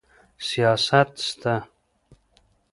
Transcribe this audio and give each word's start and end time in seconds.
سیاست 0.47 1.11
سته. 1.25 1.53